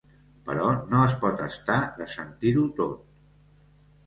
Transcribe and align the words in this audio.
Però 0.45 0.69
no 0.93 1.01
es 1.09 1.13
pot 1.25 1.43
estar 1.49 1.77
de 2.01 2.09
sentir-ho 2.15 2.65
tot. 2.81 3.05